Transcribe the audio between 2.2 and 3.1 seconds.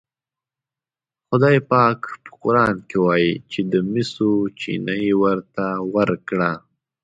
په قرآن کې